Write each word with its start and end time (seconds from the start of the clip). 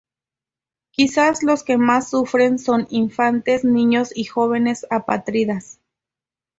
Quizás 0.93 1.43
los 1.43 1.61
que 1.61 1.77
más 1.77 2.09
sufren 2.09 2.57
son 2.57 2.87
infantes, 2.89 3.63
niños 3.63 4.09
y 4.15 4.23
jóvenes 4.23 4.87
apátridas. 4.89 5.79